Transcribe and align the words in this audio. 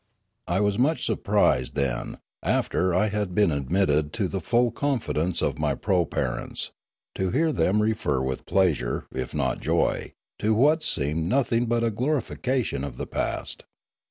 I 0.47 0.61
was 0.61 0.79
much 0.79 1.05
surprised, 1.05 1.75
then, 1.75 2.17
after 2.41 2.91
I 2.95 3.09
had 3.09 3.35
been 3.35 3.51
admitted 3.51 4.11
to 4.13 4.27
the 4.27 4.41
full 4.41 4.71
confidence 4.71 5.43
of 5.43 5.59
my 5.59 5.75
proparents, 5.75 6.71
to 7.13 7.29
hear 7.29 7.51
them 7.53 7.83
refer 7.83 8.19
with 8.19 8.47
pleasure, 8.47 9.05
if 9.13 9.35
not 9.35 9.59
joy, 9.59 10.13
to 10.39 10.55
what 10.55 10.81
seemed 10.81 11.25
nothing 11.25 11.67
but 11.67 11.83
a 11.83 11.91
glorification 11.91 12.83
of 12.83 12.97
the 12.97 13.05
past. 13.05 13.65